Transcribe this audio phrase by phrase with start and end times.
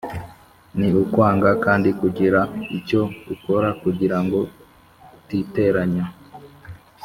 [0.77, 2.39] Ni ukwanga kandi kugira
[2.77, 3.01] icyo
[3.33, 4.39] ukora kugira ngo
[5.17, 6.05] utiteranya.